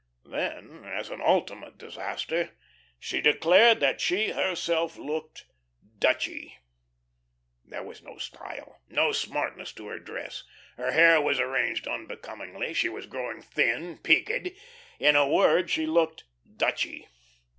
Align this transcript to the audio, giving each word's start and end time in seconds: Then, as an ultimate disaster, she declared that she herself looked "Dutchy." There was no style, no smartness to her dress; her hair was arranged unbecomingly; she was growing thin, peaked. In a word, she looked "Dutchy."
Then, 0.25 0.83
as 0.83 1.11
an 1.11 1.21
ultimate 1.21 1.77
disaster, 1.77 2.57
she 2.97 3.21
declared 3.21 3.79
that 3.81 4.01
she 4.01 4.31
herself 4.31 4.97
looked 4.97 5.45
"Dutchy." 5.99 6.57
There 7.63 7.83
was 7.83 8.01
no 8.01 8.17
style, 8.17 8.81
no 8.89 9.11
smartness 9.11 9.71
to 9.73 9.85
her 9.89 9.99
dress; 9.99 10.43
her 10.75 10.91
hair 10.93 11.21
was 11.21 11.39
arranged 11.39 11.85
unbecomingly; 11.87 12.73
she 12.73 12.89
was 12.89 13.05
growing 13.05 13.43
thin, 13.43 13.99
peaked. 13.99 14.49
In 14.97 15.15
a 15.15 15.27
word, 15.29 15.69
she 15.69 15.85
looked 15.85 16.23
"Dutchy." 16.57 17.07